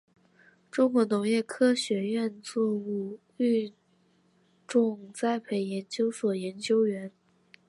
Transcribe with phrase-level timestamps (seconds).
[0.71, 3.71] 中国农业科学院作物育
[4.65, 7.11] 种栽培研究所研究员。